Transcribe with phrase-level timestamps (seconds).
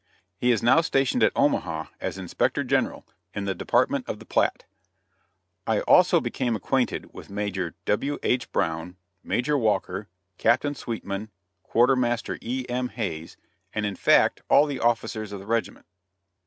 [0.35, 3.05] He is now stationed at Omaha as Inspector General
[3.35, 4.65] in the department of the Platte.
[5.67, 8.51] I also became acquainted with Major W.H.
[8.51, 10.07] Brown, Major Walker.
[10.39, 11.29] Captain Sweetman,
[11.61, 12.89] Quartermaster E.M.
[12.89, 13.37] Hays,
[13.73, 15.85] and in fact all the officers of the regiment.